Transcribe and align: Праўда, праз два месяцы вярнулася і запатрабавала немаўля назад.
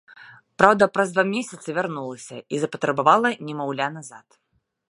Праўда, 0.61 0.83
праз 0.95 1.11
два 1.17 1.25
месяцы 1.33 1.75
вярнулася 1.79 2.37
і 2.55 2.63
запатрабавала 2.63 3.29
немаўля 3.51 3.87
назад. 3.99 4.27